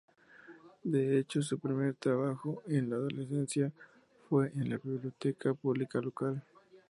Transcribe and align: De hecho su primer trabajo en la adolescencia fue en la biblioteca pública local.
De 0.83 1.19
hecho 1.19 1.43
su 1.43 1.59
primer 1.59 1.93
trabajo 1.93 2.63
en 2.65 2.89
la 2.89 2.95
adolescencia 2.95 3.71
fue 4.27 4.47
en 4.55 4.71
la 4.71 4.79
biblioteca 4.81 5.53
pública 5.53 6.01
local. 6.01 6.41